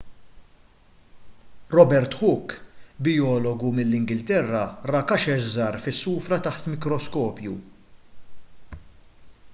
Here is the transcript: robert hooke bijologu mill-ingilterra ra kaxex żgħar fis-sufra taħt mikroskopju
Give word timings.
robert 1.75 2.15
hooke 2.21 2.55
bijologu 3.07 3.69
mill-ingilterra 3.81 4.63
ra 4.93 5.03
kaxex 5.13 5.41
żgħar 5.53 5.79
fis-sufra 5.87 6.43
taħt 6.49 6.69
mikroskopju 6.75 7.57